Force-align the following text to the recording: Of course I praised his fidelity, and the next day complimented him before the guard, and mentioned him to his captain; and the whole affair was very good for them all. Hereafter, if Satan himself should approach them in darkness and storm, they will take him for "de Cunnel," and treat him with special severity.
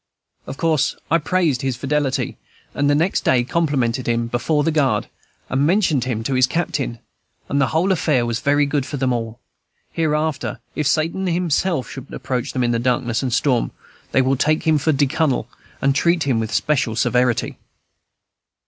Of 0.47 0.57
course 0.57 0.95
I 1.11 1.19
praised 1.19 1.61
his 1.61 1.75
fidelity, 1.77 2.39
and 2.73 2.89
the 2.89 2.95
next 2.95 3.23
day 3.23 3.43
complimented 3.43 4.07
him 4.07 4.25
before 4.25 4.63
the 4.63 4.71
guard, 4.71 5.07
and 5.47 5.63
mentioned 5.67 6.05
him 6.05 6.23
to 6.23 6.33
his 6.33 6.47
captain; 6.47 6.97
and 7.47 7.61
the 7.61 7.67
whole 7.67 7.91
affair 7.91 8.25
was 8.25 8.39
very 8.39 8.65
good 8.65 8.83
for 8.83 8.97
them 8.97 9.13
all. 9.13 9.39
Hereafter, 9.91 10.59
if 10.73 10.87
Satan 10.87 11.27
himself 11.27 11.87
should 11.87 12.11
approach 12.11 12.51
them 12.53 12.63
in 12.63 12.71
darkness 12.81 13.21
and 13.21 13.31
storm, 13.31 13.69
they 14.11 14.23
will 14.23 14.37
take 14.37 14.63
him 14.63 14.79
for 14.79 14.91
"de 14.91 15.05
Cunnel," 15.05 15.47
and 15.83 15.93
treat 15.93 16.23
him 16.23 16.39
with 16.39 16.51
special 16.51 16.95
severity. 16.95 17.59